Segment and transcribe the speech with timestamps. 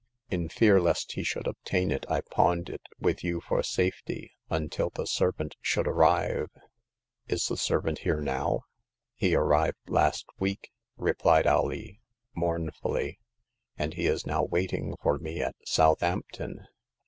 [0.31, 4.89] In fear lest he should obtain it, I pawned it with you for safety, until
[4.89, 6.49] the servant should arrive."
[7.27, 8.61] Is the servant here now?"
[9.13, 11.99] He arrived last week," replied Alee,
[12.35, 13.19] mouoi fuUy,
[13.77, 16.67] and he is now waiting for me at South ampton.